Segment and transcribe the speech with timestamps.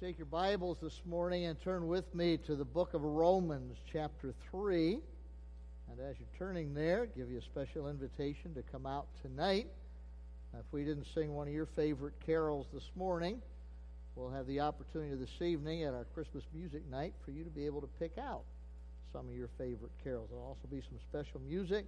[0.00, 4.34] Take your Bibles this morning and turn with me to the book of Romans, chapter
[4.50, 4.98] 3.
[5.90, 9.68] And as you're turning there, give you a special invitation to come out tonight.
[10.52, 13.40] If we didn't sing one of your favorite carols this morning,
[14.14, 17.66] we'll have the opportunity this evening at our Christmas music night for you to be
[17.66, 18.42] able to pick out
[19.12, 20.28] some of your favorite carols.
[20.30, 21.86] There'll also be some special music.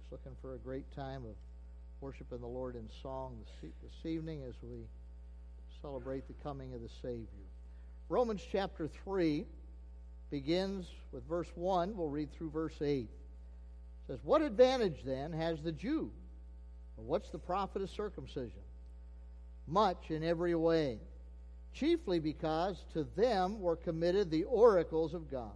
[0.00, 1.34] Just looking for a great time of
[2.00, 3.72] worshiping the Lord in song this
[4.04, 4.86] evening as we
[5.82, 7.26] celebrate the coming of the Savior.
[8.08, 9.44] Romans chapter 3
[10.30, 11.96] begins with verse 1.
[11.96, 13.00] We'll read through verse 8.
[13.00, 13.08] It
[14.06, 16.10] says, What advantage then has the Jew?
[16.96, 18.62] What's the profit of circumcision?
[19.66, 20.98] Much in every way,
[21.74, 25.50] chiefly because to them were committed the oracles of God.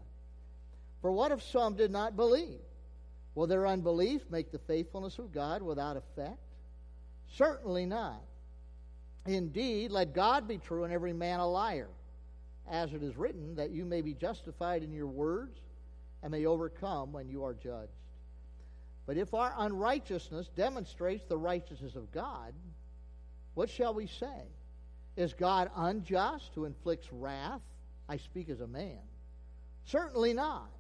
[1.03, 2.59] For what if some did not believe?
[3.37, 6.41] Will their unbelief make the faithfulness of God without effect?
[7.33, 8.23] Certainly not.
[9.27, 11.89] Indeed, let God be true and every man a liar,
[12.69, 15.59] as it is written, that you may be justified in your words
[16.23, 17.93] and may overcome when you are judged.
[19.07, 22.53] But if our unrighteousness demonstrates the righteousness of God,
[23.55, 24.51] what shall we say?
[25.17, 27.63] Is God unjust who inflicts wrath?
[28.09, 28.99] I speak as a man.
[29.85, 30.71] Certainly not.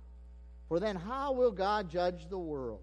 [0.68, 2.80] For then how will God judge the world?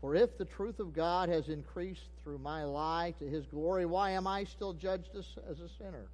[0.00, 4.10] For if the truth of God has increased through my lie to his glory, why
[4.10, 6.08] am I still judged as, a sinner?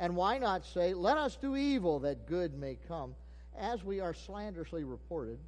[0.00, 3.14] And why not say, Let us do evil that good may come,
[3.56, 5.38] as we are slanderously reported,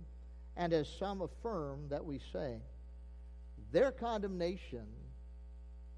[0.56, 2.58] and as some affirm that we say?
[3.72, 4.86] Their condemnation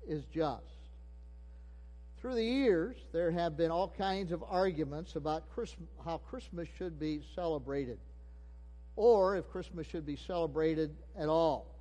[0.07, 0.65] is just.
[2.19, 6.99] Through the years, there have been all kinds of arguments about Christmas, how Christmas should
[6.99, 7.99] be celebrated
[8.99, 11.73] or if Christmas should be celebrated at all.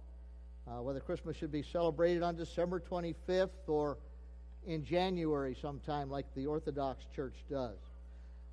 [0.68, 3.98] Uh, whether Christmas should be celebrated on December 25th or
[4.68, 7.78] in January sometime, like the Orthodox Church does.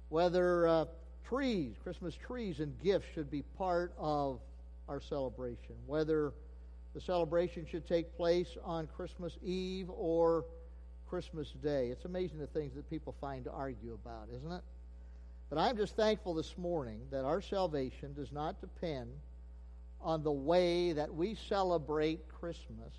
[0.09, 0.85] Whether uh,
[1.29, 4.41] trees, Christmas trees, and gifts should be part of
[4.89, 5.75] our celebration.
[5.87, 6.33] Whether
[6.95, 10.47] the celebration should take place on Christmas Eve or
[11.07, 11.89] Christmas Day.
[11.89, 14.63] It's amazing the things that people find to argue about, isn't it?
[15.51, 19.11] But I'm just thankful this morning that our salvation does not depend
[20.01, 22.93] on the way that we celebrate Christmas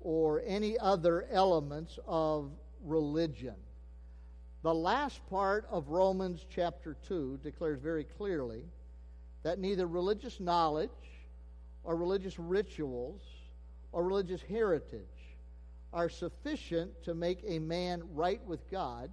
[0.00, 2.50] or any other elements of
[2.84, 3.54] religion.
[4.62, 8.64] The last part of Romans chapter 2 declares very clearly
[9.42, 10.90] that neither religious knowledge
[11.84, 13.20] or religious rituals
[13.92, 15.06] or religious heritage
[15.92, 19.10] are sufficient to make a man right with God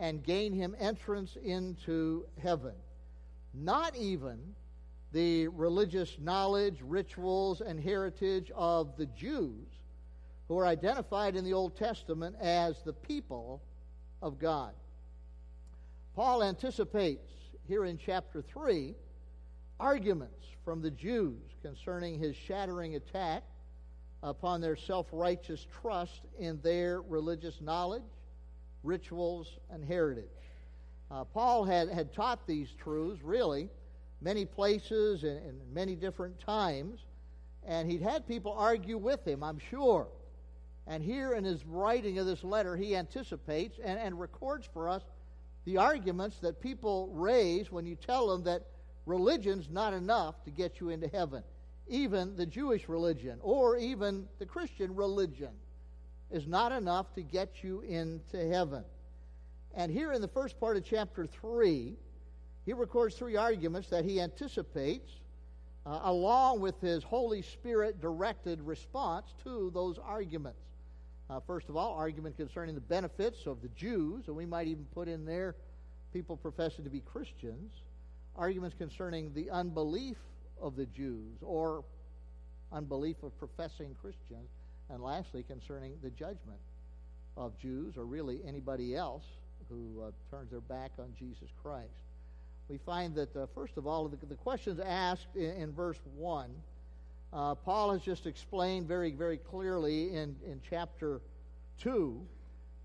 [0.00, 2.72] and gain him entrance into heaven.
[3.52, 4.38] Not even
[5.12, 9.66] the religious knowledge, rituals, and heritage of the Jews,
[10.48, 13.62] who are identified in the Old Testament as the people
[14.22, 14.72] of God.
[16.16, 17.30] Paul anticipates
[17.68, 18.94] here in chapter 3
[19.78, 23.42] arguments from the Jews concerning his shattering attack
[24.22, 28.02] upon their self righteous trust in their religious knowledge
[28.82, 30.24] rituals, and heritage.
[31.10, 33.68] Uh, Paul had, had taught these truths, really,
[34.20, 37.00] many places and, and many different times,
[37.66, 40.08] and he'd had people argue with him, I'm sure.
[40.86, 45.02] And here in his writing of this letter, he anticipates and, and records for us
[45.64, 48.66] the arguments that people raise when you tell them that
[49.06, 51.42] religion's not enough to get you into heaven,
[51.88, 55.50] even the Jewish religion or even the Christian religion
[56.30, 58.84] is not enough to get you into heaven.
[59.74, 61.96] And here in the first part of chapter 3,
[62.66, 65.10] he records three arguments that he anticipates,
[65.86, 70.60] uh, along with his Holy Spirit directed response to those arguments.
[71.28, 74.84] Uh, first of all, argument concerning the benefits of the Jews, and we might even
[74.92, 75.54] put in there
[76.12, 77.72] people professing to be Christians.
[78.36, 80.16] Arguments concerning the unbelief
[80.60, 81.84] of the Jews or
[82.72, 84.48] unbelief of professing Christians.
[84.92, 86.58] And lastly, concerning the judgment
[87.36, 89.24] of Jews or really anybody else
[89.68, 91.88] who uh, turns their back on Jesus Christ.
[92.68, 96.50] We find that, uh, first of all, the, the questions asked in, in verse 1,
[97.32, 101.20] uh, Paul has just explained very, very clearly in, in chapter
[101.80, 102.20] 2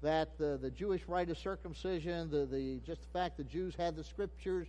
[0.02, 3.96] that the, the Jewish rite of circumcision, the, the, just the fact the Jews had
[3.96, 4.68] the scriptures,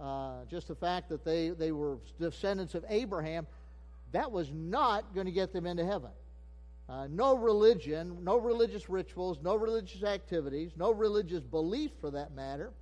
[0.00, 3.46] uh, just the fact that they, they were descendants of Abraham,
[4.12, 6.10] that was not going to get them into heaven.
[6.88, 12.72] Uh, no religion, no religious rituals, no religious activities, no religious belief for that matter,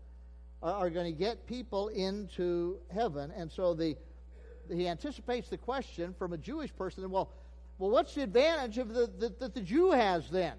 [0.63, 3.33] are, are going to get people into heaven.
[3.35, 3.97] And so the,
[4.71, 7.31] he anticipates the question from a Jewish person well,
[7.79, 9.11] well, what's the advantage of the,
[9.41, 10.55] that the Jew has then?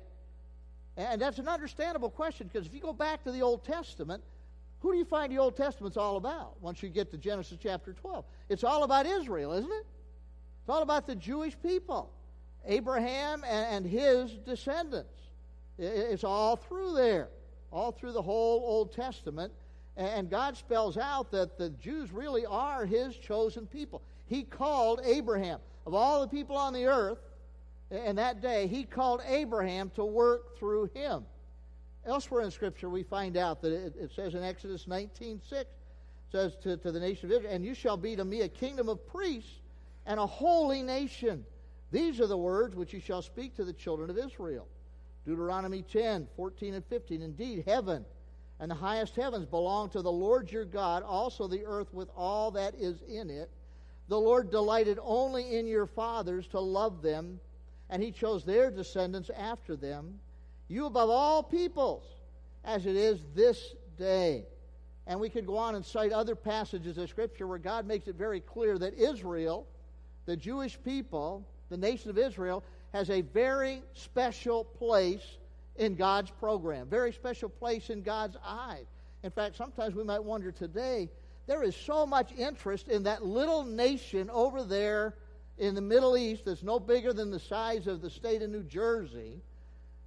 [0.97, 4.23] And that's an understandable question because if you go back to the Old Testament,
[4.79, 7.93] who do you find the Old Testament's all about once you get to Genesis chapter
[7.93, 8.25] 12?
[8.49, 9.85] It's all about Israel, isn't it?
[10.61, 12.11] It's all about the Jewish people,
[12.65, 15.09] Abraham and, his descendants.
[15.77, 17.29] It's all through there,
[17.71, 19.51] all through the whole Old Testament.
[19.97, 24.01] And God spells out that the Jews really are his chosen people.
[24.27, 25.59] He called Abraham.
[25.85, 27.19] Of all the people on the earth
[27.91, 31.25] in that day, he called Abraham to work through him.
[32.05, 35.69] Elsewhere in Scripture, we find out that it, it says in Exodus 19 6,
[36.31, 38.89] says to, to the nation of Israel, And you shall be to me a kingdom
[38.89, 39.61] of priests
[40.05, 41.45] and a holy nation.
[41.91, 44.67] These are the words which you shall speak to the children of Israel.
[45.25, 47.21] Deuteronomy 10 14 and 15.
[47.21, 48.05] Indeed, heaven
[48.59, 52.51] and the highest heavens belong to the Lord your God, also the earth with all
[52.51, 53.49] that is in it.
[54.07, 57.39] The Lord delighted only in your fathers to love them,
[57.89, 60.19] and he chose their descendants after them,
[60.67, 62.05] you above all peoples,
[62.63, 64.45] as it is this day.
[65.07, 68.15] And we could go on and cite other passages of Scripture where God makes it
[68.15, 69.67] very clear that Israel,
[70.25, 72.63] the Jewish people, the nation of Israel,
[72.93, 75.37] has a very special place
[75.75, 78.85] in God's program, very special place in God's eyes.
[79.23, 81.09] In fact, sometimes we might wonder today,
[81.47, 85.15] there is so much interest in that little nation over there
[85.57, 88.63] in the Middle East that's no bigger than the size of the state of New
[88.63, 89.41] Jersey.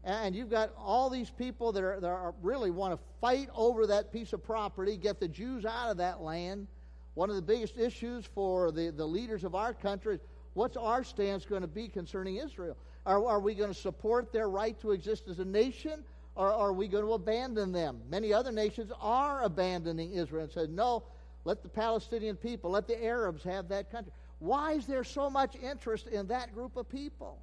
[0.04, 3.86] And you've got all these people that, are, that are really want to fight over
[3.88, 6.66] that piece of property, get the Jews out of that land.
[7.14, 10.20] One of the biggest issues for the, the leaders of our country is
[10.58, 12.76] what's our stance going to be concerning Israel?
[13.06, 16.02] Are, are we going to support their right to exist as a nation,
[16.34, 18.00] or are we going to abandon them?
[18.10, 21.04] Many other nations are abandoning Israel and said, no,
[21.44, 24.12] let the Palestinian people, let the Arabs have that country.
[24.40, 27.38] Why is there so much interest in that group of people?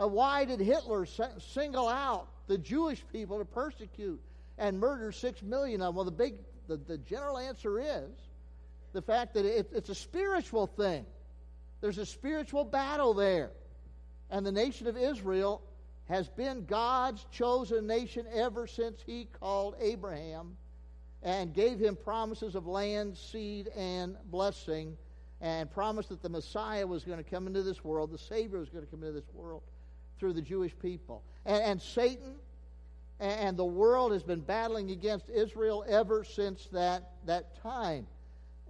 [0.00, 1.06] Uh, why did Hitler
[1.38, 4.20] single out the Jewish people to persecute
[4.58, 5.94] and murder six million of them?
[5.96, 6.34] Well, the big,
[6.68, 8.10] the, the general answer is
[8.92, 11.04] the fact that it, it's a spiritual thing.
[11.84, 13.50] There's a spiritual battle there.
[14.30, 15.60] And the nation of Israel
[16.08, 20.56] has been God's chosen nation ever since he called Abraham
[21.22, 24.96] and gave him promises of land, seed, and blessing,
[25.42, 28.70] and promised that the Messiah was going to come into this world, the Savior was
[28.70, 29.60] going to come into this world
[30.18, 31.22] through the Jewish people.
[31.44, 32.36] And, and Satan
[33.20, 38.06] and the world has been battling against Israel ever since that, that time.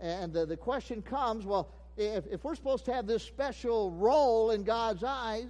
[0.01, 4.51] And the, the question comes well, if, if we're supposed to have this special role
[4.51, 5.49] in God's eyes,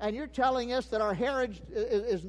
[0.00, 2.26] and you're telling us that our heritage is, is,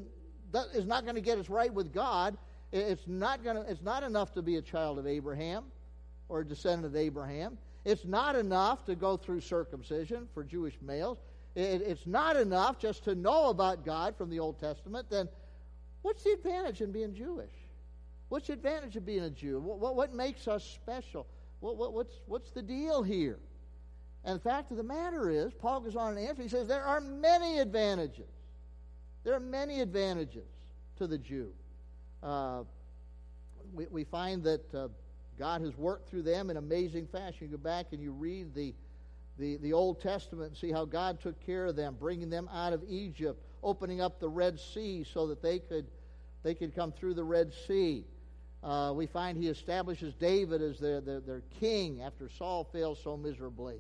[0.73, 2.38] is not going to get us right with God,
[2.71, 5.63] it's not, gonna, it's not enough to be a child of Abraham
[6.27, 7.57] or a descendant of Abraham.
[7.85, 11.17] It's not enough to go through circumcision for Jewish males.
[11.55, 15.07] It, it's not enough just to know about God from the Old Testament.
[15.09, 15.27] Then
[16.03, 17.51] what's the advantage in being Jewish?
[18.29, 19.59] What's the advantage of being a Jew?
[19.59, 21.25] What, what, what makes us special?
[21.62, 23.39] What, what's, what's the deal here?
[24.25, 26.83] And the fact of the matter is, Paul goes on and answers, he says, there
[26.83, 28.27] are many advantages.
[29.24, 30.48] There are many advantages
[30.98, 31.54] to the Jew
[32.21, 32.63] uh,
[33.74, 34.88] we, we find that uh,
[35.38, 37.48] God has worked through them in amazing fashion.
[37.50, 38.74] You go back and you read the,
[39.38, 42.74] the, the Old Testament and see how God took care of them, bringing them out
[42.74, 45.86] of Egypt, opening up the Red Sea so that they could,
[46.43, 48.05] they could come through the Red Sea.
[48.62, 53.15] Uh, we find he establishes David as their, their, their king after Saul fails so
[53.15, 53.79] miserably.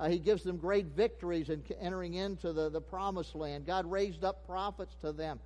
[0.00, 3.66] Uh, he gives them great victories in entering into the, the promised land.
[3.66, 5.38] God raised up prophets to them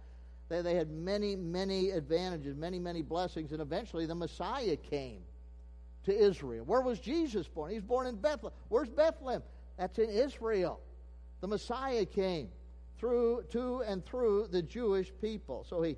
[0.48, 5.20] they, they had many, many advantages, many, many blessings, and eventually the Messiah came
[6.04, 6.64] to Israel.
[6.64, 7.72] Where was Jesus born?
[7.72, 8.56] He's born in Bethlehem.
[8.68, 9.42] Where's Bethlehem?
[9.78, 10.80] That's in Israel.
[11.40, 12.48] The Messiah came
[12.98, 15.66] through to and through the Jewish people.
[15.68, 15.96] So he,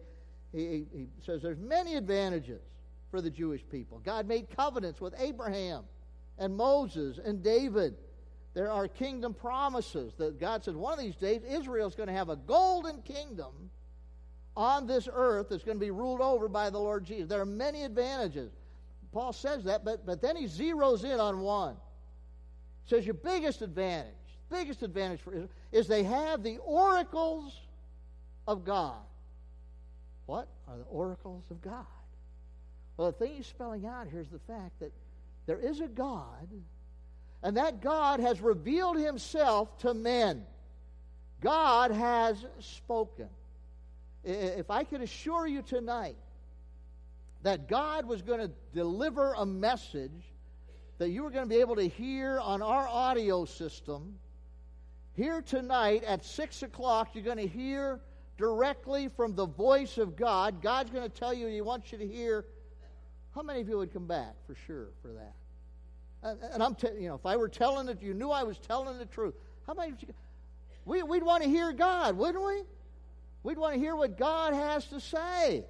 [0.52, 2.62] he, he says there's many advantages
[3.10, 4.00] for the Jewish people.
[4.04, 5.84] God made covenants with Abraham
[6.38, 7.96] and Moses and David.
[8.56, 12.14] There are kingdom promises that God says one of these days Israel is going to
[12.14, 13.52] have a golden kingdom
[14.56, 17.28] on this earth that's going to be ruled over by the Lord Jesus.
[17.28, 18.50] There are many advantages.
[19.12, 21.76] Paul says that, but, but then he zeroes in on one.
[22.84, 24.14] He says your biggest advantage,
[24.50, 27.60] biggest advantage for Israel is they have the oracles
[28.48, 29.04] of God.
[30.24, 31.84] What are the oracles of God?
[32.96, 34.94] Well, the thing he's spelling out here is the fact that
[35.44, 36.48] there is a God,
[37.46, 40.44] and that God has revealed himself to men.
[41.40, 43.28] God has spoken
[44.24, 46.16] if I could assure you tonight
[47.44, 50.24] that God was going to deliver a message
[50.98, 54.16] that you were going to be able to hear on our audio system,
[55.14, 58.00] here tonight at 6 o'clock, you're going to hear
[58.38, 60.60] directly from the voice of God.
[60.60, 62.44] God's going to tell you He wants you to hear.
[63.36, 65.34] How many of you would come back for sure for that?
[66.26, 68.98] And, I'm, te- you know, if I were telling it, you knew I was telling
[68.98, 69.34] the truth.
[69.66, 69.94] How many?
[70.84, 72.62] We, we'd want to hear God, wouldn't we?
[73.42, 75.64] We'd want to hear what God has to say.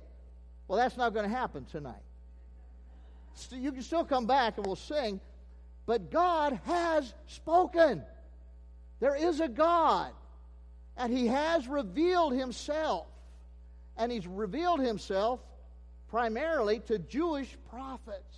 [0.67, 2.03] Well, that's not going to happen tonight.
[3.51, 5.21] You can still come back and we'll sing,
[5.85, 8.03] but God has spoken.
[8.99, 10.13] There is a God,
[10.97, 13.07] and He has revealed Himself.
[13.99, 15.41] And He's revealed Himself
[16.09, 18.37] primarily to Jewish prophets.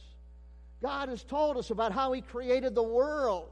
[0.82, 3.48] God has told us about how He created the world.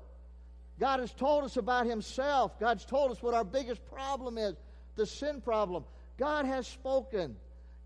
[0.78, 2.58] God has told us about Himself.
[2.60, 4.54] God's told us what our biggest problem is
[4.96, 5.84] the sin problem.
[6.18, 7.36] God has spoken.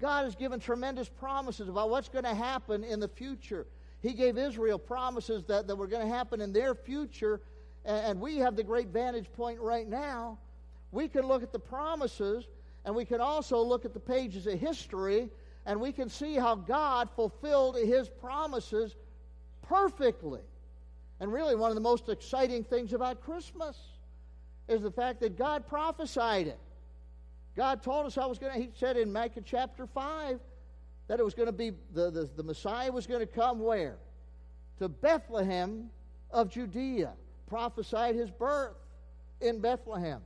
[0.01, 3.67] God has given tremendous promises about what's going to happen in the future.
[4.01, 7.41] He gave Israel promises that, that were going to happen in their future,
[7.85, 10.39] and, and we have the great vantage point right now.
[10.91, 12.49] We can look at the promises,
[12.85, 15.29] and we can also look at the pages of history,
[15.67, 18.97] and we can see how God fulfilled His promises
[19.71, 20.41] perfectly.
[21.21, 23.79] And really, one of the most exciting things about Christmas
[24.69, 26.59] is the fact that God prophesied it.
[27.57, 30.41] God told us I was going to, He said in Micah chapter 5
[31.07, 33.97] that it was going to be, the, the, the Messiah was going to come where?
[34.79, 35.91] To Bethlehem
[36.31, 37.13] of Judea.
[37.49, 38.77] Prophesied his birth
[39.41, 40.21] in Bethlehem.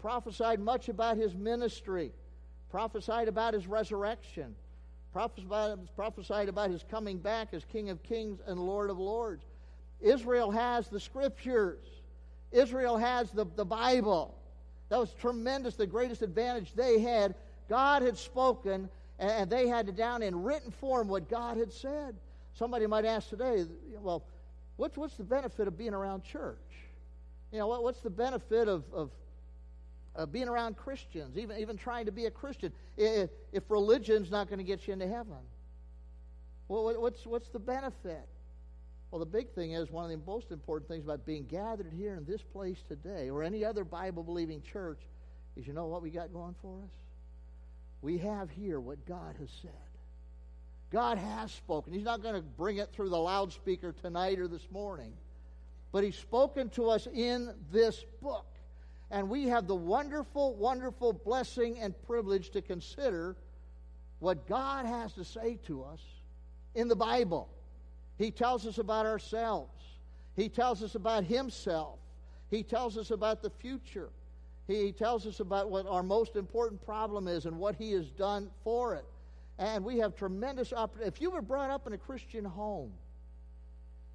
[0.00, 2.12] Prophesied much about his ministry.
[2.70, 4.54] Prophesied about his resurrection.
[5.12, 9.44] Prophesied, about his coming back as King of Kings and Lord of Lords.
[10.00, 11.84] Israel has the scriptures.
[12.52, 14.34] Israel has the, the Bible.
[14.88, 17.34] That was tremendous, the greatest advantage they had.
[17.68, 18.88] God had spoken,
[19.18, 22.16] and they had to down in written form what God had said.
[22.54, 23.64] Somebody might ask today,
[24.00, 24.24] well,
[24.76, 26.58] what's, what's the benefit of being around church?
[27.52, 29.10] You know, what, what's the benefit of, of,
[30.14, 34.48] of being around Christians, even, even trying to be a Christian, if, if religion's not
[34.48, 35.38] going to get you into heaven?
[36.68, 38.28] Well, what's, what's the benefit?
[39.10, 42.14] Well, the big thing is one of the most important things about being gathered here
[42.14, 45.00] in this place today or any other Bible believing church
[45.56, 46.92] is you know what we got going for us?
[48.02, 49.72] We have here what God has said.
[50.90, 51.92] God has spoken.
[51.92, 55.12] He's not going to bring it through the loudspeaker tonight or this morning,
[55.92, 58.46] but He's spoken to us in this book.
[59.10, 63.36] And we have the wonderful, wonderful blessing and privilege to consider
[64.20, 66.00] what God has to say to us
[66.74, 67.48] in the Bible.
[68.18, 69.82] He tells us about ourselves.
[70.36, 71.98] He tells us about Himself.
[72.50, 74.10] He tells us about the future.
[74.68, 78.50] He tells us about what our most important problem is and what He has done
[78.62, 79.04] for it.
[79.58, 81.08] And we have tremendous opportunity.
[81.08, 82.92] If you were brought up in a Christian home,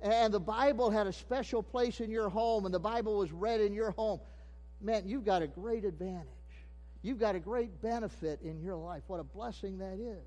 [0.02, 3.60] and the Bible had a special place in your home, and the Bible was read
[3.60, 4.20] in your home,
[4.82, 6.28] man, you've got a great advantage.
[7.02, 9.04] You've got a great benefit in your life.
[9.08, 10.26] What a blessing that is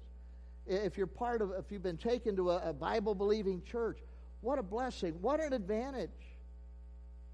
[0.68, 3.98] if you're part of, if you've been taken to a, a Bible believing church,
[4.40, 5.14] what a blessing.
[5.20, 6.10] What an advantage.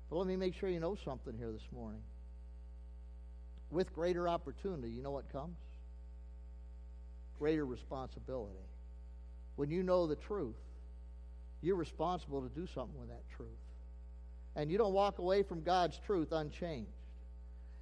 [0.08, 2.02] But let me make sure you know something here this morning.
[3.70, 5.56] With greater opportunity, you know what comes?
[7.38, 8.54] Greater responsibility.
[9.56, 10.54] When you know the truth,
[11.60, 13.48] you're responsible to do something with that truth.
[14.54, 16.90] And you don't walk away from God's truth unchanged.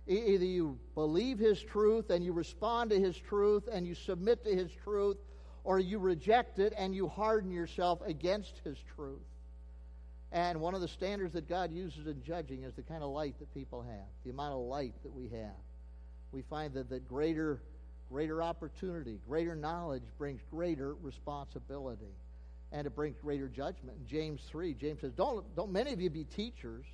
[0.06, 4.54] Either you believe His truth and you respond to His truth and you submit to
[4.54, 5.16] His truth,
[5.64, 9.20] or you reject it and you harden yourself against His truth.
[10.32, 13.38] And one of the standards that God uses in judging is the kind of light
[13.38, 15.54] that people have, the amount of light that we have.
[16.32, 17.60] We find that, that greater,
[18.10, 22.16] greater opportunity, greater knowledge brings greater responsibility.
[22.72, 23.98] And it brings greater judgment.
[24.00, 26.86] In James 3, James says, Don't, don't many of you be teachers,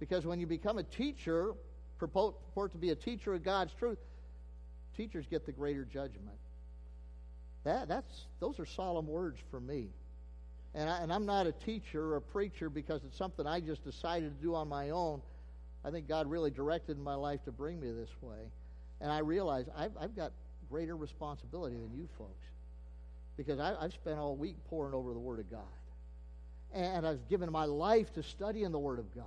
[0.00, 1.54] because when you become a teacher,
[1.98, 3.98] purport, to be a teacher of God's truth,
[4.96, 6.38] teachers get the greater judgment.
[7.64, 9.88] That, that's, those are solemn words for me.
[10.74, 13.84] And, I, and I'm not a teacher or a preacher because it's something I just
[13.84, 15.20] decided to do on my own.
[15.84, 18.50] I think God really directed my life to bring me this way.
[19.00, 20.32] And I realize I've, I've got
[20.70, 22.44] greater responsibility than you folks
[23.36, 25.60] because I, I've spent all week poring over the Word of God.
[26.74, 29.24] And I've given my life to studying the Word of God.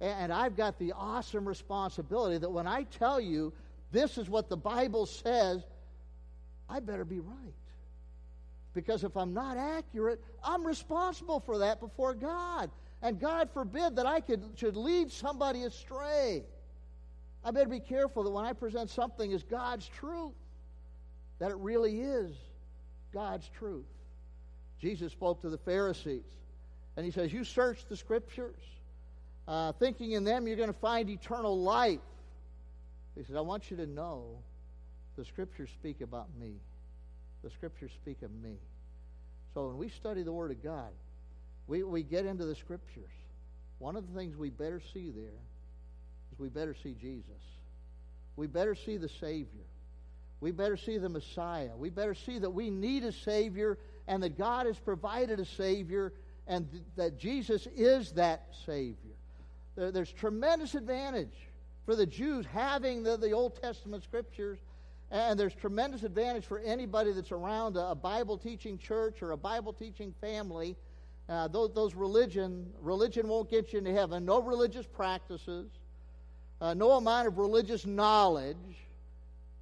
[0.00, 3.52] And I've got the awesome responsibility that when I tell you
[3.90, 5.62] this is what the Bible says,
[6.68, 7.54] I better be right.
[8.74, 12.70] Because if I'm not accurate, I'm responsible for that before God.
[13.02, 16.44] And God forbid that I could, should lead somebody astray.
[17.44, 20.34] I better be careful that when I present something as God's truth,
[21.38, 22.36] that it really is
[23.12, 23.86] God's truth.
[24.80, 26.24] Jesus spoke to the Pharisees,
[26.96, 28.60] and he says, You search the scriptures,
[29.48, 32.00] uh, thinking in them you're going to find eternal life.
[33.16, 34.38] He says, I want you to know
[35.16, 36.52] the scriptures speak about me.
[37.42, 38.58] The scriptures speak of me.
[39.54, 40.90] So when we study the Word of God,
[41.66, 43.10] we, we get into the scriptures.
[43.78, 45.40] One of the things we better see there
[46.32, 47.42] is we better see Jesus.
[48.36, 49.64] We better see the Savior.
[50.40, 51.70] We better see the Messiah.
[51.76, 56.12] We better see that we need a Savior and that God has provided a Savior
[56.46, 59.17] and th- that Jesus is that Savior.
[59.78, 61.36] There, there's tremendous advantage
[61.86, 64.58] for the Jews having the, the Old Testament scriptures,
[65.12, 69.36] and there's tremendous advantage for anybody that's around a, a Bible teaching church or a
[69.36, 70.76] Bible teaching family.
[71.28, 74.24] Uh, those, those religion religion won't get you into heaven.
[74.24, 75.70] No religious practices,
[76.60, 78.56] uh, no amount of religious knowledge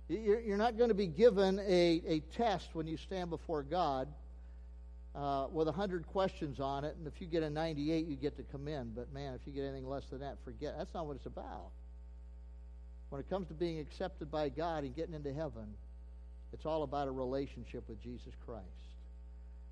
[0.08, 4.06] you're not going to be given a, a test when you stand before God
[5.16, 8.42] uh, with 100 questions on it, and if you get a 98, you get to
[8.42, 8.92] come in.
[8.94, 10.74] But man, if you get anything less than that, forget.
[10.76, 11.70] That's not what it's about.
[13.08, 15.74] When it comes to being accepted by God and getting into heaven,
[16.52, 18.64] it's all about a relationship with Jesus Christ.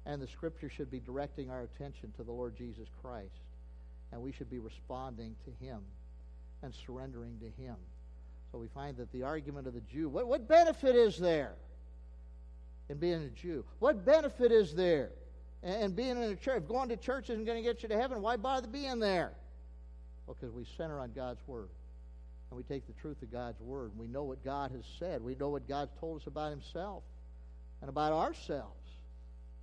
[0.06, 3.42] And the Scripture should be directing our attention to the Lord Jesus Christ.
[4.12, 5.80] And we should be responding to Him
[6.62, 7.76] and surrendering to Him.
[8.50, 11.54] So we find that the argument of the Jew, what, what benefit is there
[12.88, 13.64] in being a Jew?
[13.78, 15.10] What benefit is there
[15.64, 16.62] in being in a church?
[16.62, 19.32] If going to church isn't going to get you to heaven, why bother being there?
[20.26, 21.70] Well, because we center on God's Word.
[22.50, 23.90] And we take the truth of God's Word.
[23.92, 25.22] And we know what God has said.
[25.22, 27.02] We know what God's told us about Himself
[27.80, 28.88] and about ourselves.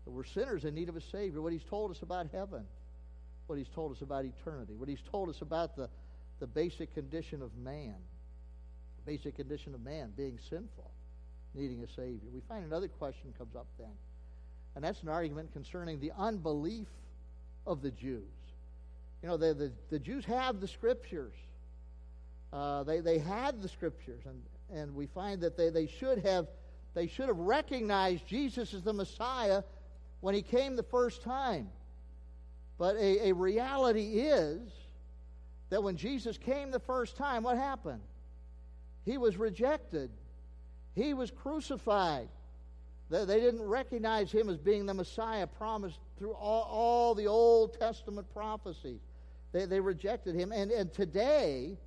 [0.05, 1.41] That we're sinners in need of a Savior.
[1.41, 2.63] What He's told us about heaven.
[3.47, 4.73] What He's told us about eternity.
[4.75, 5.89] What He's told us about the,
[6.39, 7.95] the basic condition of man
[9.05, 10.91] The basic condition of man, being sinful,
[11.53, 12.29] needing a Savior.
[12.33, 13.93] We find another question comes up then,
[14.75, 16.87] and that's an argument concerning the unbelief
[17.67, 18.23] of the Jews.
[19.21, 21.33] You know, the, the, the Jews have the Scriptures.
[22.51, 24.41] Uh, they, they had the Scriptures, and,
[24.73, 26.47] and we find that they, they, should have,
[26.93, 29.63] they should have recognized Jesus as the Messiah
[30.21, 31.69] when he came the first time.
[32.77, 34.59] But a, a reality is
[35.69, 38.01] that when Jesus came the first time, what happened?
[39.05, 40.09] He was rejected.
[40.95, 42.27] He was crucified.
[43.11, 48.25] They, didn't recognize him as being the Messiah promised through all, all the Old Testament
[48.33, 49.01] prophecies.
[49.51, 50.53] They, they rejected him.
[50.53, 51.77] And, and today,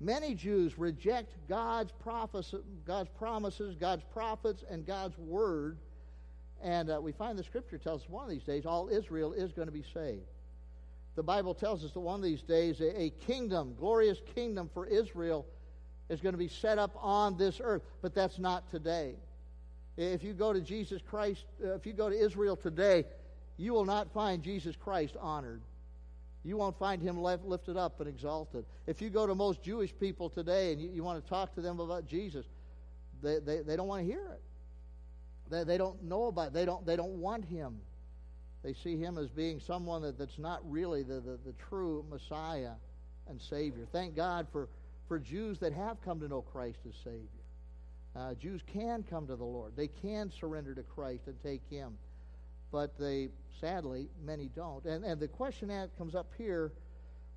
[0.00, 5.78] many Jews reject God's, prophecy, God's promises, God's prophets, and God's word.
[6.60, 9.52] And uh, we find the scripture tells us one of these days all Israel is
[9.52, 10.26] going to be saved.
[11.14, 14.86] The Bible tells us that one of these days a, a kingdom, glorious kingdom for
[14.86, 15.46] Israel,
[16.08, 19.14] is going to be set up on this earth, but that's not today.
[19.96, 23.04] If you go to Jesus Christ, uh, if you go to Israel today,
[23.56, 25.62] you will not find Jesus Christ honored.
[26.44, 28.64] You won't find him left, lifted up and exalted.
[28.86, 31.60] If you go to most Jewish people today and you, you want to talk to
[31.60, 32.46] them about Jesus,
[33.22, 34.42] they, they, they don't want to hear it.
[35.50, 36.52] They, they don't know about it.
[36.54, 37.78] They don't, they don't want him.
[38.64, 42.72] They see him as being someone that, that's not really the, the, the true Messiah
[43.28, 43.86] and Savior.
[43.92, 44.68] Thank God for
[45.12, 47.28] for Jews that have come to know Christ as Savior.
[48.14, 49.72] Uh, Jews can come to the Lord.
[49.74, 51.96] They can surrender to Christ and take Him.
[52.70, 53.28] But they,
[53.60, 54.84] sadly, many don't.
[54.84, 56.72] And, and the question that comes up here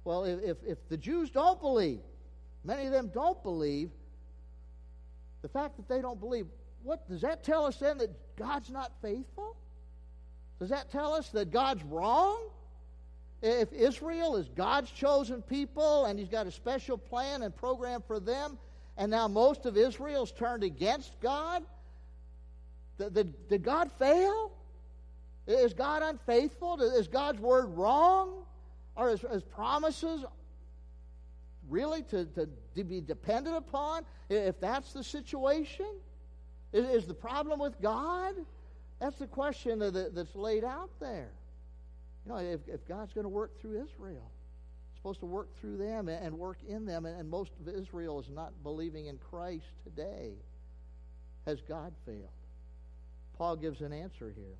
[0.05, 1.99] well, if, if the Jews don't believe,
[2.63, 3.89] many of them don't believe,
[5.41, 6.45] the fact that they don't believe,
[6.83, 9.57] what does that tell us then that God's not faithful?
[10.59, 12.39] Does that tell us that God's wrong?
[13.41, 18.19] If Israel is God's chosen people and He's got a special plan and program for
[18.19, 18.59] them,
[18.97, 21.63] and now most of Israel's turned against God,
[22.97, 24.51] did God fail?
[25.47, 26.81] Is God unfaithful?
[26.81, 28.45] Is God's word wrong?
[28.97, 30.23] Are his, his promises
[31.69, 34.05] really to, to, to, be dependent upon?
[34.29, 35.87] If that's the situation,
[36.73, 38.33] is, is the problem with God?
[38.99, 41.31] That's the question that, that's laid out there.
[42.25, 44.31] You know, if, if God's going to work through Israel,
[45.05, 48.51] supposed to work through them and, work in them, and, most of Israel is not
[48.63, 50.31] believing in Christ today.
[51.45, 52.31] Has God failed?
[53.37, 54.57] Paul gives an answer here.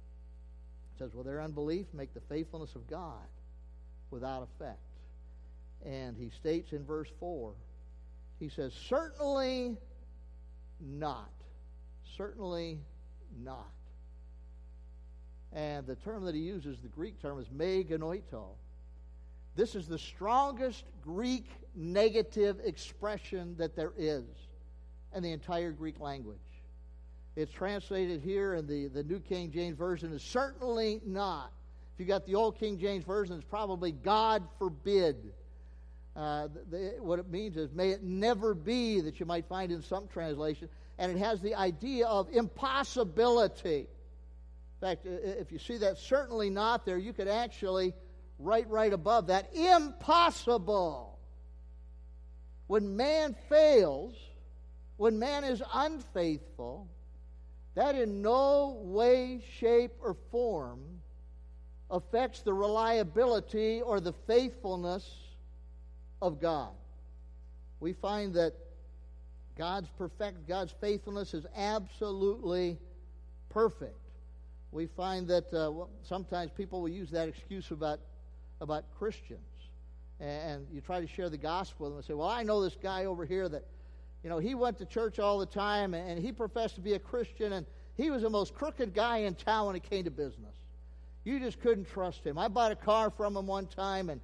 [0.94, 3.26] He says, Well, their unbelief make the faithfulness of God
[4.12, 4.78] without effect.
[5.84, 7.52] And he states in verse 4,
[8.40, 9.78] he says, Certainly
[10.80, 11.32] not.
[12.16, 12.78] Certainly
[13.44, 13.72] not.
[15.54, 18.50] And the term that he uses, the Greek term, is me genoito.
[19.56, 24.26] This is the strongest Greek negative expression that there is
[25.16, 26.40] in the entire Greek language.
[27.36, 31.52] It's translated here in the, the New King James Version is certainly not.
[31.94, 35.34] If you got the Old King James Version, it's probably God forbid.
[36.16, 39.82] Uh, the, what it means is, may it never be that you might find in
[39.82, 43.80] some translation, and it has the idea of impossibility.
[43.80, 43.88] In
[44.82, 47.94] fact, if you see that certainly not there, you could actually
[48.40, 51.18] write right above that impossible.
[52.68, 54.16] When man fails,
[54.98, 56.88] when man is unfaithful,
[57.76, 60.80] that in no way, shape, or form
[61.92, 65.08] affects the reliability or the faithfulness
[66.22, 66.72] of God.
[67.80, 68.54] We find that
[69.58, 72.78] God's perfect, God's faithfulness is absolutely
[73.50, 74.00] perfect.
[74.72, 78.00] We find that uh, sometimes people will use that excuse about
[78.66, 79.40] about Christians,
[80.20, 82.76] and you try to share the gospel with them and say, "Well, I know this
[82.76, 83.64] guy over here that,
[84.24, 87.00] you know, he went to church all the time and he professed to be a
[87.00, 90.56] Christian, and he was the most crooked guy in town when it came to business.
[91.24, 92.38] You just couldn't trust him.
[92.38, 94.20] I bought a car from him one time, and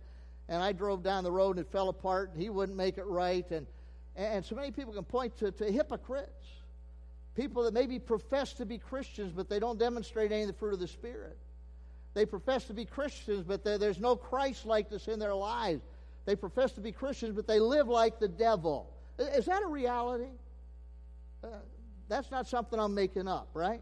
[0.49, 3.05] and I drove down the road and it fell apart, and he wouldn't make it
[3.05, 3.65] right, and
[4.15, 6.45] and so many people can point to, to hypocrites,
[7.35, 10.73] people that maybe profess to be Christians, but they don't demonstrate any of the fruit
[10.73, 11.37] of the Spirit.
[12.13, 15.81] They profess to be Christians, but there's no Christ likeness in their lives.
[16.25, 18.91] They profess to be Christians, but they live like the devil.
[19.17, 20.31] Is that a reality?
[21.43, 21.47] Uh,
[22.07, 23.81] that's not something I'm making up, right?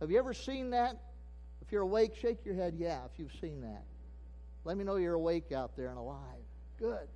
[0.00, 0.96] Have you ever seen that?
[1.62, 3.84] If you're awake, shake your head, yeah, if you've seen that.
[4.64, 6.18] Let me know you're awake out there and alive.
[6.78, 7.08] Good.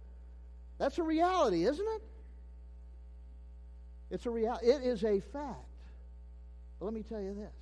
[0.79, 2.03] That's a reality, isn't it?
[4.11, 4.67] It's a reality.
[4.67, 5.59] It is a fact.
[6.79, 7.53] But let me tell you this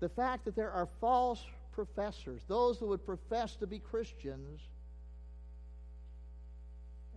[0.00, 4.60] the fact that there are false professors, those that would profess to be Christians,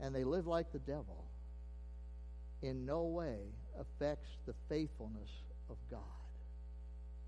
[0.01, 1.25] and they live like the devil,
[2.61, 3.37] in no way
[3.79, 5.29] affects the faithfulness
[5.69, 5.99] of God.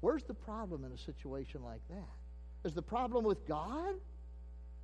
[0.01, 2.67] Where's the problem in a situation like that?
[2.67, 3.95] Is the problem with God?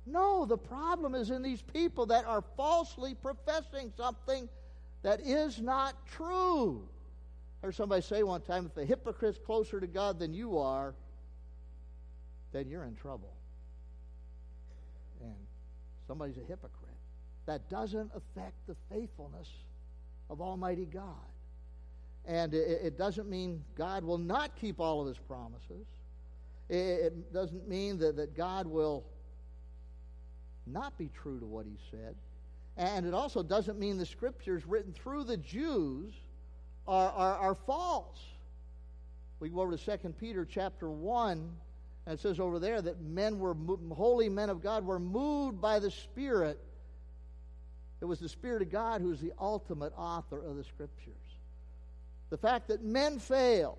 [0.06, 4.48] No, the problem is in these people that are falsely professing something
[5.02, 6.88] that is not true.
[7.62, 10.94] Heard somebody say one time if a hypocrite's closer to God than you are,
[12.52, 13.32] then you're in trouble.
[15.20, 15.34] And
[16.08, 16.90] somebody's a hypocrite.
[17.46, 19.48] That doesn't affect the faithfulness
[20.28, 21.14] of Almighty God.
[22.24, 25.86] And it, it doesn't mean God will not keep all of his promises.
[26.68, 29.04] It, it doesn't mean that, that God will
[30.66, 32.14] not be true to what he said.
[32.76, 36.14] And it also doesn't mean the scriptures written through the Jews
[36.86, 38.18] are, are, are false.
[39.40, 41.50] We go over to 2 Peter chapter 1,
[42.06, 43.56] and it says over there that men were,
[43.92, 46.58] holy men of God, were moved by the Spirit.
[48.00, 51.14] It was the Spirit of God who is the ultimate author of the scriptures.
[52.30, 53.78] The fact that men fail,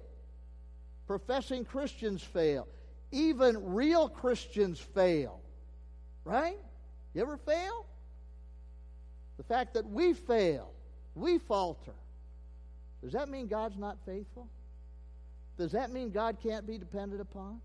[1.07, 2.67] professing Christians fail,
[3.11, 5.39] even real Christians fail,
[6.23, 6.57] right?
[7.13, 7.85] You ever fail?
[9.37, 10.71] The fact that we fail,
[11.15, 11.93] we falter,
[13.03, 14.47] does that mean God's not faithful?
[15.57, 17.59] Does that mean God can't be depended upon?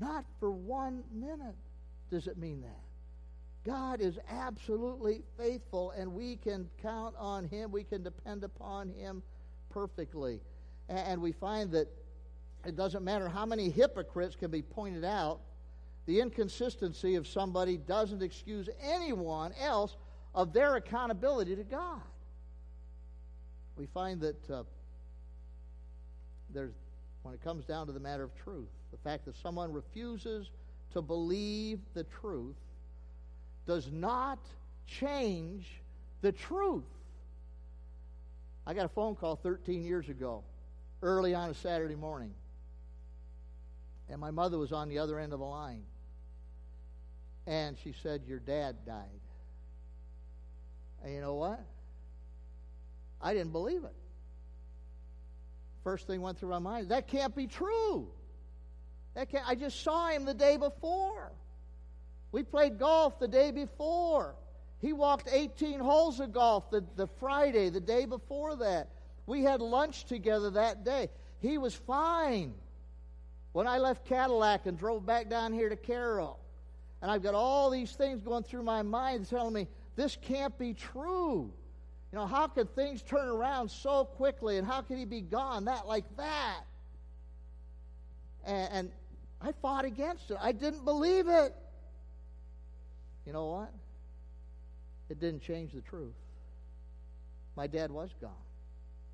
[0.00, 1.54] Not for one minute
[2.10, 2.80] does it mean that.
[3.64, 7.70] God is absolutely faithful, and we can count on Him.
[7.70, 9.22] We can depend upon Him
[9.70, 10.40] perfectly.
[10.88, 11.88] And we find that
[12.66, 15.40] it doesn't matter how many hypocrites can be pointed out,
[16.06, 19.96] the inconsistency of somebody doesn't excuse anyone else
[20.34, 22.02] of their accountability to God.
[23.76, 24.62] We find that uh,
[26.52, 26.72] there's,
[27.22, 30.50] when it comes down to the matter of truth, the fact that someone refuses
[30.92, 32.56] to believe the truth
[33.66, 34.38] does not
[34.86, 35.66] change
[36.22, 36.84] the truth.
[38.66, 40.42] I got a phone call 13 years ago,
[41.02, 42.32] early on a Saturday morning,
[44.08, 45.82] and my mother was on the other end of the line.
[47.46, 49.20] And she said, Your dad died.
[51.02, 51.60] And you know what?
[53.24, 53.94] I didn't believe it.
[55.82, 58.08] First thing went through my mind, that can't be true.
[59.14, 61.32] That can't, I just saw him the day before.
[62.32, 64.34] We played golf the day before.
[64.80, 68.90] He walked 18 holes of golf the, the Friday, the day before that.
[69.26, 71.08] We had lunch together that day.
[71.40, 72.52] He was fine.
[73.52, 76.38] When I left Cadillac and drove back down here to Carroll,
[77.00, 80.74] and I've got all these things going through my mind telling me, this can't be
[80.74, 81.52] true.
[82.14, 85.64] You know, how could things turn around so quickly and how could he be gone
[85.64, 86.60] that like that?
[88.46, 88.90] And, and
[89.40, 90.36] I fought against it.
[90.40, 91.52] I didn't believe it.
[93.26, 93.72] You know what?
[95.10, 96.14] It didn't change the truth.
[97.56, 98.30] My dad was gone.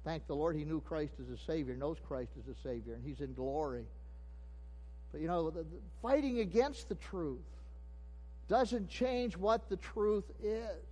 [0.04, 3.02] Thank the Lord he knew Christ as a Savior, knows Christ as a Savior, and
[3.02, 3.86] he's in glory.
[5.10, 5.66] But you know, the, the
[6.02, 7.38] fighting against the truth
[8.46, 10.89] doesn't change what the truth is.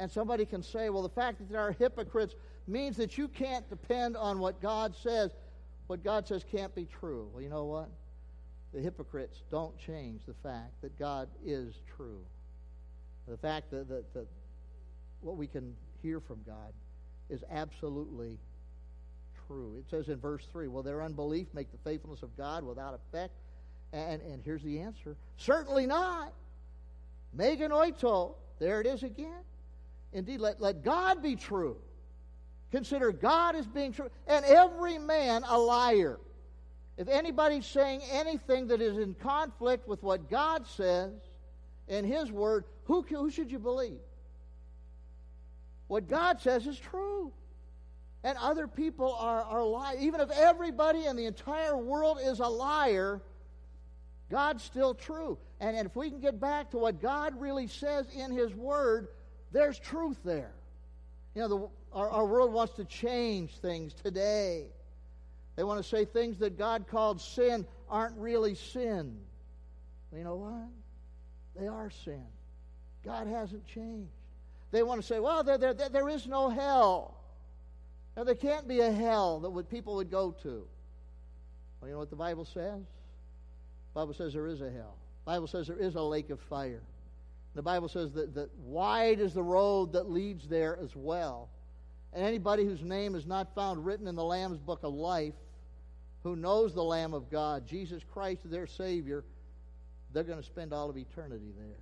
[0.00, 2.34] And somebody can say, well, the fact that there are hypocrites
[2.66, 5.30] means that you can't depend on what God says.
[5.88, 7.28] What God says can't be true.
[7.34, 7.90] Well, you know what?
[8.72, 12.22] The hypocrites don't change the fact that God is true.
[13.28, 14.26] The fact that, that, that
[15.20, 16.72] what we can hear from God
[17.28, 18.38] is absolutely
[19.46, 19.76] true.
[19.78, 23.34] It says in verse 3 Will their unbelief make the faithfulness of God without effect?
[23.92, 26.32] And, and here's the answer Certainly not.
[27.34, 28.36] Me genoito.
[28.58, 29.42] There it is again.
[30.12, 31.76] Indeed, let, let God be true.
[32.70, 36.18] Consider God as being true, and every man a liar.
[36.96, 41.12] If anybody's saying anything that is in conflict with what God says
[41.88, 43.98] in His Word, who, who should you believe?
[45.88, 47.32] What God says is true.
[48.22, 49.98] And other people are, are liars.
[50.00, 53.22] Even if everybody in the entire world is a liar,
[54.30, 55.38] God's still true.
[55.58, 59.08] And, and if we can get back to what God really says in His Word,
[59.52, 60.52] there's truth there.
[61.34, 64.66] You know, the, our, our world wants to change things today.
[65.56, 69.16] They want to say things that God called sin aren't really sin.
[70.16, 70.68] You know what?
[71.60, 72.24] They are sin.
[73.04, 74.10] God hasn't changed.
[74.70, 77.16] They want to say, well, there, there, there is no hell.
[78.16, 80.66] Now, there can't be a hell that would, people would go to.
[81.80, 82.80] Well, you know what the Bible says?
[83.92, 84.96] The Bible says there is a hell.
[85.24, 86.82] The Bible says there is a lake of fire.
[87.54, 91.48] The Bible says that, that wide is the road that leads there as well.
[92.12, 95.34] And anybody whose name is not found written in the Lamb's book of life,
[96.22, 99.24] who knows the Lamb of God, Jesus Christ, their Savior,
[100.12, 101.78] they're going to spend all of eternity there.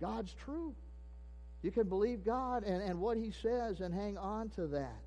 [0.00, 0.74] God's true.
[1.62, 5.00] You can believe God and, and what He says and hang on to that.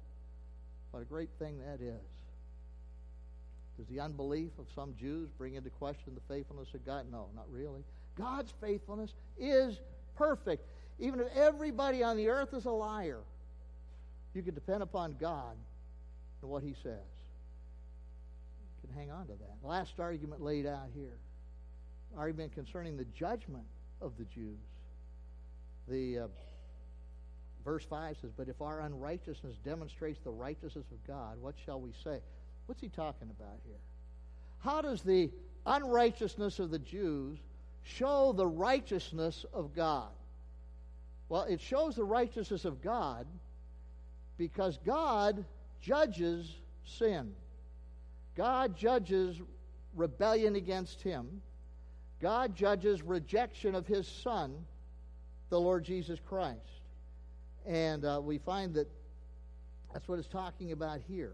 [0.91, 2.01] What a great thing that is.
[3.77, 7.05] Does the unbelief of some Jews bring into question the faithfulness of God?
[7.11, 7.83] No, not really.
[8.17, 9.79] God's faithfulness is
[10.15, 10.65] perfect.
[10.99, 13.21] Even if everybody on the earth is a liar,
[14.33, 15.55] you can depend upon God
[16.41, 16.99] and what He says.
[18.81, 19.57] You can hang on to that.
[19.63, 21.17] Last argument laid out here
[22.15, 23.63] argument concerning the judgment
[24.01, 24.57] of the Jews.
[25.87, 26.27] The uh,
[27.65, 31.91] verse 5 says, But if our unrighteousness demonstrates the righteousness of God, what shall we
[32.03, 32.19] say?
[32.65, 33.79] What's he talking about here?
[34.59, 35.29] How does the
[35.65, 37.39] unrighteousness of the Jews
[37.83, 40.09] show the righteousness of God?
[41.29, 43.27] Well, it shows the righteousness of God
[44.37, 45.43] because God
[45.81, 46.53] judges
[46.85, 47.33] sin.
[48.35, 49.41] God judges
[49.95, 51.41] rebellion against him.
[52.21, 54.53] God judges rejection of his Son,
[55.49, 56.59] the Lord Jesus Christ.
[57.65, 58.89] And uh, we find that
[59.91, 61.33] that's what it's talking about here.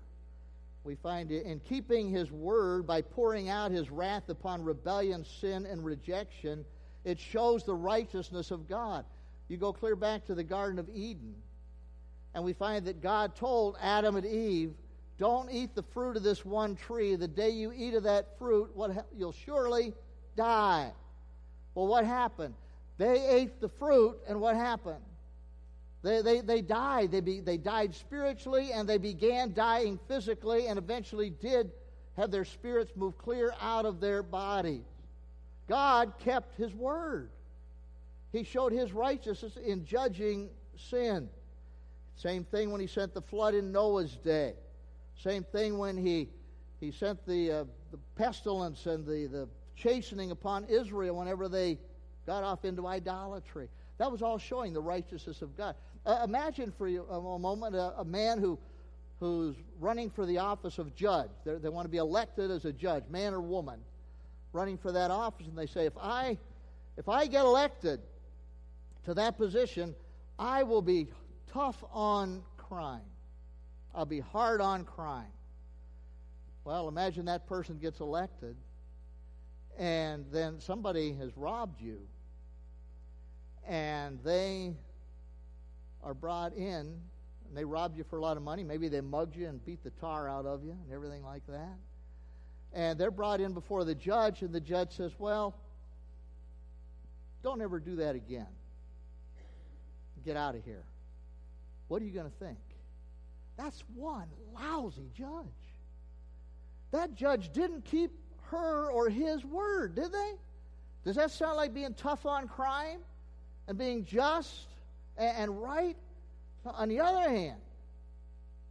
[0.84, 5.66] We find it in keeping his word by pouring out his wrath upon rebellion, sin,
[5.66, 6.66] and rejection,
[7.06, 9.06] it shows the righteousness of God.
[9.48, 11.36] You go clear back to the Garden of Eden,
[12.34, 14.74] and we find that God told Adam and Eve,
[15.18, 17.16] Don't eat the fruit of this one tree.
[17.16, 19.94] The day you eat of that fruit, what, you'll surely
[20.36, 20.92] die.
[21.76, 22.56] Well, what happened?
[22.98, 25.04] They ate the fruit, and what happened?
[26.04, 27.12] They, they, they died.
[27.12, 31.72] They, be, they died spiritually, and they began dying physically, and eventually did
[32.18, 34.84] have their spirits move clear out of their bodies.
[35.68, 37.32] God kept his word.
[38.32, 41.30] He showed his righteousness in judging sin.
[42.16, 44.54] Same thing when he sent the flood in Noah's day.
[45.16, 46.30] Same thing when he,
[46.80, 51.80] he sent the, uh, the pestilence and the, the chastening upon Israel whenever they
[52.26, 53.70] got off into idolatry.
[53.98, 55.76] That was all showing the righteousness of God.
[56.06, 58.60] Uh, imagine for you a, a moment a, a, man who,
[59.20, 61.30] who's running for the office of judge.
[61.46, 63.80] They're, they want to be elected as a judge, man or woman,
[64.52, 66.38] running for that office, and they say, if I,
[66.98, 68.02] if I get elected
[69.06, 69.96] to that position,
[70.38, 71.08] I will be
[71.52, 73.02] tough on crime.
[73.96, 75.32] I'll be hard on crime.
[76.66, 78.56] Well, imagine that person gets elected
[79.78, 82.00] and then somebody has robbed you
[83.68, 84.74] and they
[86.04, 87.00] are brought in
[87.48, 88.64] and they robbed you for a lot of money.
[88.64, 91.78] Maybe they mugged you and beat the tar out of you and everything like that.
[92.74, 95.56] And they're brought in before the judge and the judge says well
[97.44, 98.48] don't ever do that again.
[100.26, 100.84] Get out of here.
[101.90, 102.58] What are you going to think?
[103.58, 105.46] That's one lousy judge.
[106.92, 108.12] That judge didn't keep
[108.44, 110.32] her or his word, did they?
[111.04, 113.00] Does that sound like being tough on crime
[113.68, 114.68] and being just
[115.18, 115.98] and, right?
[116.66, 117.60] On the other hand,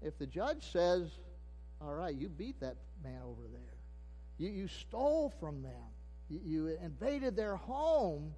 [0.01, 1.09] if the judge says,
[1.81, 3.61] All right, you beat that man over there,
[4.39, 5.91] you, you stole from them,
[6.29, 8.33] you, you invaded their home,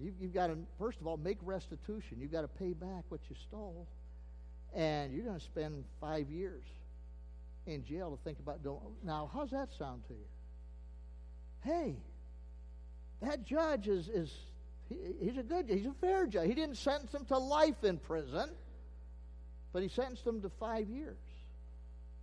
[0.00, 2.18] you, you've got to, first of all, make restitution.
[2.20, 3.86] You've got to pay back what you stole.
[4.74, 6.64] and you're going to spend five years
[7.66, 8.78] in jail to think about doing.
[9.04, 10.26] Now, how's that sound to you?
[11.60, 11.96] Hey,
[13.20, 14.32] that judge is is
[14.92, 15.78] he, he's a good judge.
[15.78, 16.48] he's a fair judge.
[16.48, 18.50] He didn't sentence them to life in prison,
[19.72, 21.16] but he sentenced them to five years.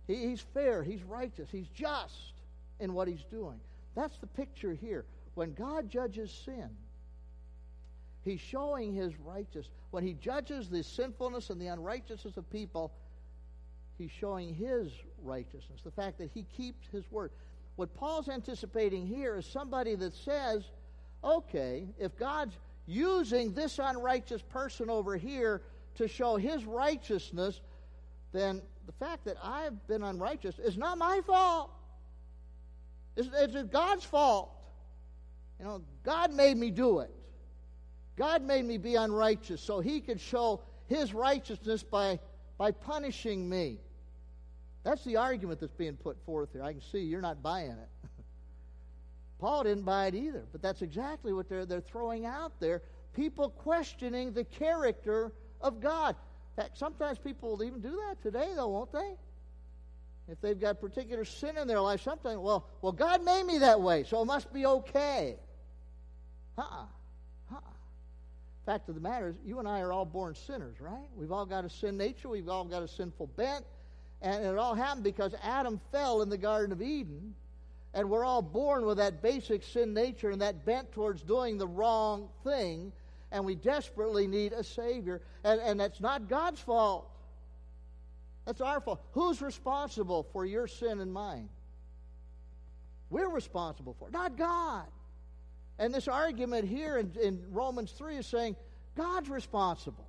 [0.06, 0.82] He, he's fair.
[0.82, 1.48] He's righteous.
[1.50, 2.32] He's just
[2.78, 3.60] in what he's doing.
[3.94, 5.04] That's the picture here.
[5.34, 6.70] When God judges sin,
[8.22, 9.68] He's showing his righteousness.
[9.90, 12.92] When he judges the sinfulness and the unrighteousness of people,
[13.98, 17.32] he's showing his righteousness, the fact that he keeps his word.
[17.76, 20.64] What Paul's anticipating here is somebody that says,
[21.22, 22.56] okay, if God's
[22.86, 25.62] using this unrighteous person over here
[25.96, 27.60] to show his righteousness,
[28.32, 31.70] then the fact that I've been unrighteous is not my fault.
[33.16, 34.50] It's, it's God's fault.
[35.58, 37.10] You know, God made me do it.
[38.16, 42.18] God made me be unrighteous so he could show his righteousness by,
[42.58, 43.78] by punishing me.
[44.82, 46.62] That's the argument that's being put forth here.
[46.62, 47.88] I can see you're not buying it.
[49.40, 52.82] Paul didn't buy it either, but that's exactly what they're, they're throwing out there.
[53.14, 56.14] People questioning the character of God.
[56.56, 59.14] In fact, sometimes people will even do that today, though, won't they?
[60.28, 63.80] If they've got particular sin in their life, sometimes, well, well, God made me that
[63.80, 65.36] way, so it must be okay.
[66.58, 66.84] Uh-uh.
[67.52, 67.60] Uh-uh.
[68.66, 71.08] Fact of the matter is, you and I are all born sinners, right?
[71.16, 72.28] We've all got a sin nature.
[72.28, 73.64] We've all got a sinful bent.
[74.22, 77.34] And it all happened because Adam fell in the Garden of Eden.
[77.92, 81.66] And we're all born with that basic sin nature and that bent towards doing the
[81.66, 82.92] wrong thing.
[83.32, 85.22] And we desperately need a Savior.
[85.44, 87.10] And, and that's not God's fault.
[88.46, 89.00] That's our fault.
[89.12, 91.48] Who's responsible for your sin and mine?
[93.10, 94.86] We're responsible for it, not God.
[95.78, 98.54] And this argument here in, in Romans 3 is saying
[98.96, 100.06] God's responsible.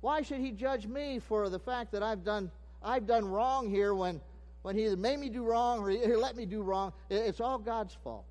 [0.00, 2.50] Why should he judge me for the fact that I've done
[2.84, 4.20] I've done wrong here when,
[4.62, 6.92] when he either made me do wrong or he let me do wrong.
[7.10, 8.24] It's all God's fault.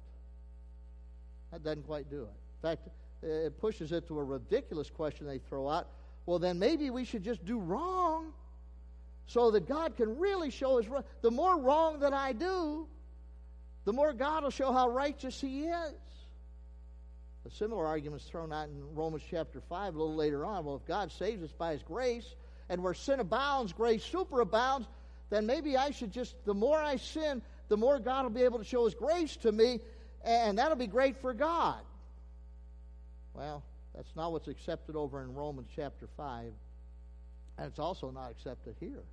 [1.52, 2.34] That doesn't quite do it.
[2.64, 2.88] In fact,
[3.22, 5.88] it pushes it to a ridiculous question they throw out.
[6.26, 8.32] Well, then maybe we should just do wrong
[9.28, 10.88] so that God can really show his
[11.22, 12.88] the more wrong that I do,
[13.86, 15.94] the more God will show how righteous he is.
[17.46, 20.64] A similar argument is thrown out in Romans chapter 5 a little later on.
[20.64, 22.36] Well, if God saves us by his grace,
[22.70, 24.86] and where sin abounds, grace superabounds,
[25.32, 28.60] then maybe I should just, the more I sin, the more God will be able
[28.60, 29.80] to show His grace to me,
[30.24, 31.80] and that'll be great for God.
[33.34, 33.64] Well,
[33.96, 36.52] that's not what's accepted over in Romans chapter 5,
[37.58, 39.04] and it's also not accepted here.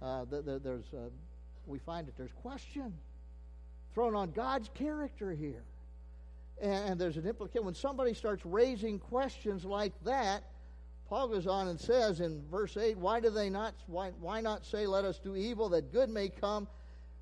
[0.00, 1.10] Uh, there's, uh,
[1.66, 2.94] we find that there's question
[3.92, 5.64] thrown on God's character here.
[6.62, 7.64] And, and there's an implication.
[7.64, 10.44] When somebody starts raising questions like that,
[11.08, 14.66] Paul goes on and says in verse 8, why do they not why, why not
[14.66, 16.68] say let us do evil that good may come?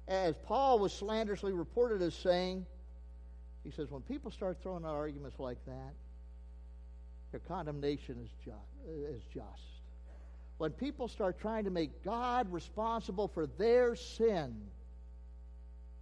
[0.09, 2.67] As Paul was slanderously reported as saying,
[3.65, 5.95] he says, when people start throwing out arguments like that,
[7.33, 9.63] their condemnation is just, is just.
[10.59, 14.55] When people start trying to make God responsible for their sin,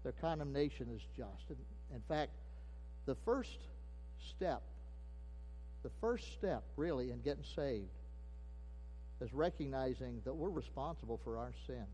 [0.02, 1.50] their condemnation is just.
[1.92, 2.32] In fact,
[3.06, 3.58] the first
[4.18, 4.62] step
[5.84, 7.90] the first step, really, in getting saved
[9.20, 11.84] is recognizing that we're responsible for our sin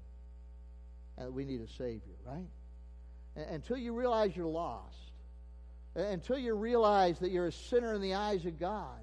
[1.18, 2.48] and we need a Savior, right?
[3.36, 4.96] And until you realize you're lost,
[5.94, 9.00] until you realize that you're a sinner in the eyes of God,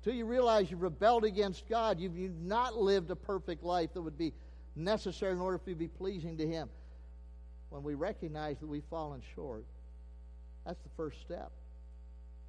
[0.00, 4.02] until you realize you've rebelled against God, you've, you've not lived a perfect life that
[4.02, 4.32] would be
[4.74, 6.68] necessary in order for you to be pleasing to Him.
[7.68, 9.64] When we recognize that we've fallen short,
[10.66, 11.52] that's the first step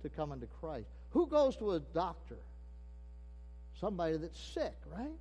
[0.01, 0.87] to coming to Christ.
[1.13, 2.39] Who goes to a doctor?
[3.79, 5.17] Somebody that's sick, right?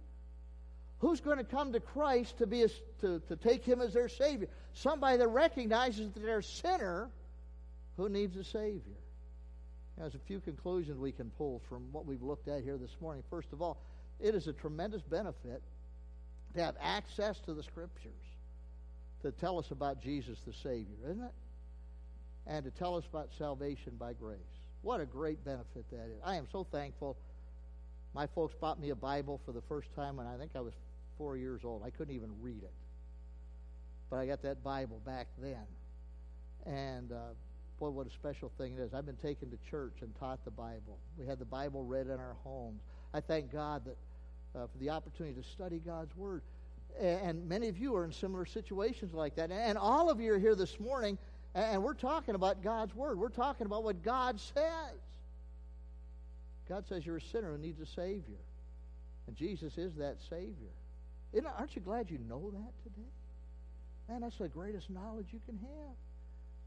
[0.99, 2.69] Who's going to come to Christ to, be a,
[3.01, 4.49] to, to take him as their Savior?
[4.73, 7.11] Somebody that recognizes that they're a sinner
[7.97, 8.97] who needs a Savior.
[9.99, 13.23] There's a few conclusions we can pull from what we've looked at here this morning.
[13.29, 13.79] First of all,
[14.19, 15.63] it is a tremendous benefit
[16.55, 18.13] to have access to the Scriptures
[19.23, 21.35] to tell us about Jesus the Savior, isn't it?
[22.47, 24.38] And to tell us about salvation by grace.
[24.83, 26.21] What a great benefit that is.
[26.25, 27.17] I am so thankful.
[28.15, 30.75] My folks bought me a Bible for the first time when I think I was
[31.17, 31.83] four years old.
[31.85, 32.73] I couldn't even read it.
[34.11, 35.65] But I got that Bible back then.
[36.67, 37.35] And uh,
[37.79, 38.93] boy, what a special thing it is.
[38.93, 40.99] I've been taken to church and taught the Bible.
[41.17, 42.83] We had the Bible read in our homes.
[43.15, 43.97] I thank God that
[44.55, 46.43] uh, for the opportunity to study God's Word.
[47.01, 49.51] And many of you are in similar situations like that.
[49.51, 51.17] And all of you are here this morning
[51.55, 53.19] and we're talking about God's Word.
[53.19, 54.98] We're talking about what God says.
[56.69, 58.40] God says you're a sinner who needs a Savior.
[59.27, 60.73] And Jesus is that Savior.
[61.33, 63.09] Isn't, aren't you glad you know that today?
[64.09, 65.96] Man, that's the greatest knowledge you can have.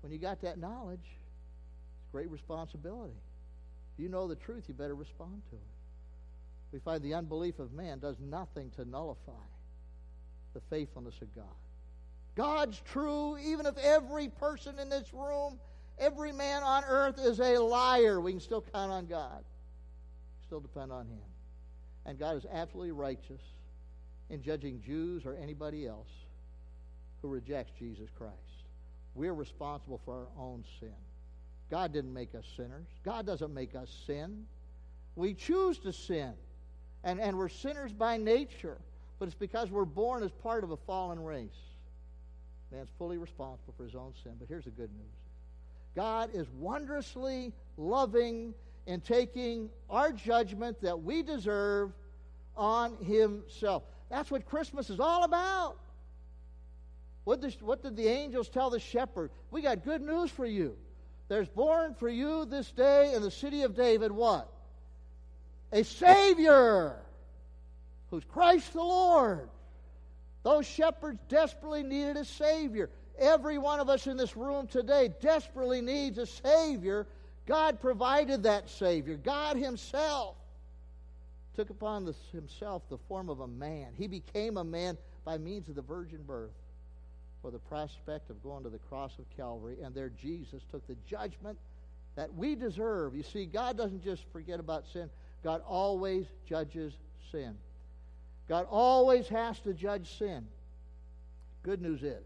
[0.02, 3.14] When you got that knowledge, it's great responsibility.
[3.98, 5.62] If you know the truth, you better respond to it.
[6.72, 9.32] We find the unbelief of man does nothing to nullify
[10.54, 11.46] the faithfulness of God.
[12.36, 15.58] God's true, even if every person in this room,
[15.98, 19.44] every man on earth is a liar, we can still count on God.
[20.46, 21.24] Still depend on Him.
[22.06, 23.42] And God is absolutely righteous
[24.30, 26.10] in judging Jews or anybody else
[27.22, 28.34] who rejects Jesus Christ.
[29.16, 30.94] We're responsible for our own sin.
[31.72, 32.88] God didn't make us sinners.
[33.04, 34.46] God doesn't make us sin.
[35.16, 36.34] We choose to sin.
[37.04, 38.78] And, and we're sinners by nature.
[39.18, 41.50] But it's because we're born as part of a fallen race.
[42.72, 44.34] Man's fully responsible for his own sin.
[44.40, 45.14] But here's the good news
[45.96, 48.54] God is wondrously loving
[48.86, 51.92] in taking our judgment that we deserve
[52.56, 53.84] on himself.
[54.10, 55.78] That's what Christmas is all about.
[57.24, 59.32] What what did the angels tell the shepherd?
[59.50, 60.78] We got good news for you.
[61.28, 64.52] There's born for you this day in the city of David what?
[65.72, 66.96] A Savior
[68.12, 69.50] who's Christ the Lord.
[70.46, 72.92] Those shepherds desperately needed a Savior.
[73.18, 77.08] Every one of us in this room today desperately needs a Savior.
[77.48, 79.16] God provided that Savior.
[79.16, 80.36] God Himself
[81.56, 83.88] took upon Himself the form of a man.
[83.98, 86.54] He became a man by means of the virgin birth
[87.42, 89.78] for the prospect of going to the cross of Calvary.
[89.82, 91.58] And there Jesus took the judgment
[92.16, 93.16] that we deserve.
[93.16, 95.10] You see, God doesn't just forget about sin,
[95.44, 96.94] God always judges
[97.32, 97.58] sin.
[98.48, 100.46] God always has to judge sin.
[101.64, 102.24] Good news is,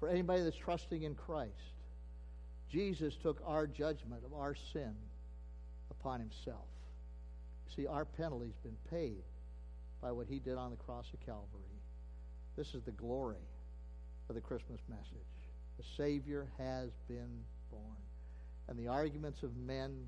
[0.00, 1.52] for anybody that's trusting in Christ,
[2.70, 4.94] Jesus took our judgment of our sin
[5.90, 6.66] upon himself.
[7.74, 9.22] See, our penalty's been paid
[10.00, 11.44] by what he did on the cross of Calvary.
[12.56, 13.36] This is the glory
[14.28, 15.04] of the Christmas message.
[15.76, 17.96] The Savior has been born.
[18.68, 20.06] And the arguments of men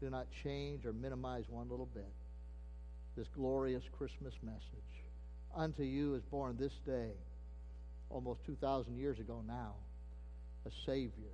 [0.00, 2.12] do not change or minimize one little bit
[3.16, 4.58] this glorious Christmas message.
[5.54, 7.10] Unto you is born this day,
[8.08, 9.74] almost 2,000 years ago now,
[10.66, 11.32] a Savior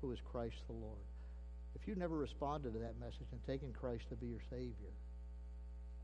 [0.00, 0.98] who is Christ the Lord.
[1.74, 4.94] If you've never responded to that message and taken Christ to be your Savior,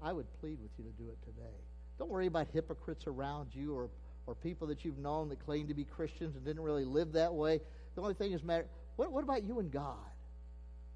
[0.03, 1.57] I would plead with you to do it today.
[1.99, 3.89] Don't worry about hypocrites around you or,
[4.27, 7.33] or people that you've known that claim to be Christians and didn't really live that
[7.33, 7.61] way.
[7.95, 8.67] The only thing is matter.
[8.97, 9.97] What, what about you and God?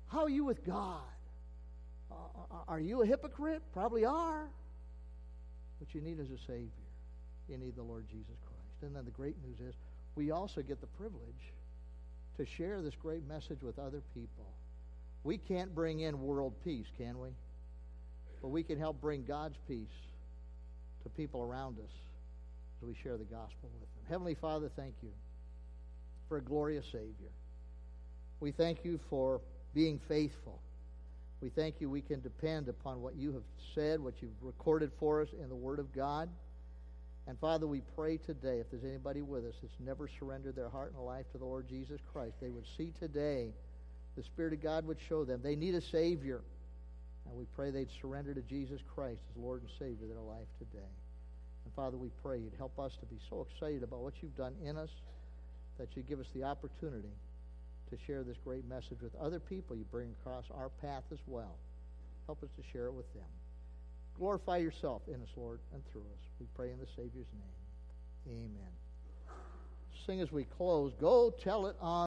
[0.09, 1.03] How are you with God?
[2.17, 3.63] Uh, uh, uh, are you a hypocrite?
[3.73, 4.49] Probably are.
[5.79, 6.71] What you need is a Savior.
[7.49, 8.83] You need the Lord Jesus Christ.
[8.83, 9.75] And then the great news is
[10.15, 11.53] we also get the privilege
[12.39, 14.47] to share this great message with other people.
[15.25, 17.31] We can't bring in world peace, can we?
[18.43, 19.89] But we can help bring God's peace
[21.03, 21.91] to people around us
[22.81, 24.05] as we share the gospel with them.
[24.09, 25.11] Heavenly Father, thank you
[26.29, 27.33] for a glorious Savior.
[28.41, 29.41] We thank you for
[29.75, 30.61] being faithful.
[31.41, 33.43] We thank you we can depend upon what you have
[33.75, 36.29] said, what you've recorded for us in the Word of God.
[37.29, 40.93] And Father, we pray today, if there's anybody with us that's never surrendered their heart
[40.97, 43.51] and life to the Lord Jesus Christ, they would see today
[44.17, 46.41] the Spirit of God would show them they need a Savior.
[47.27, 50.89] And we pray they'd surrender to Jesus Christ as Lord and Savior their life today.
[51.65, 54.55] And Father, we pray you'd help us to be so excited about what you've done
[54.65, 54.91] in us
[55.79, 57.11] that you'd give us the opportunity
[57.91, 61.57] to share this great message with other people you bring across our path as well.
[62.27, 63.31] Help us to share it with them.
[64.19, 66.23] Glorify yourself in us, Lord, and through us.
[66.41, 68.27] We pray in the Savior's name.
[68.29, 68.73] Amen.
[70.07, 70.93] Sing as we close.
[71.01, 71.97] Go tell it on.